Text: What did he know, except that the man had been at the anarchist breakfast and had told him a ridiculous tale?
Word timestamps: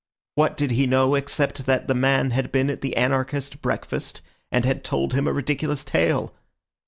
What 0.33 0.57
did 0.57 0.71
he 0.71 0.87
know, 0.87 1.13
except 1.13 1.67
that 1.67 1.87
the 1.87 1.93
man 1.93 2.31
had 2.31 2.51
been 2.51 2.71
at 2.71 2.81
the 2.81 2.97
anarchist 2.97 3.61
breakfast 3.61 4.23
and 4.51 4.65
had 4.65 4.83
told 4.83 5.13
him 5.13 5.27
a 5.27 5.31
ridiculous 5.31 5.83
tale? 5.83 6.33